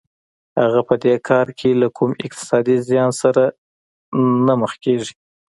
هغه 0.61 0.81
په 0.89 0.95
دې 1.03 1.15
کار 1.29 1.47
کې 1.59 1.69
له 1.81 1.87
کوم 1.97 2.11
اقتصادي 2.25 2.77
زیان 2.89 3.11
سره 3.21 3.43
نه 4.47 4.53
مخ 4.61 4.73
کېږي 4.83 5.13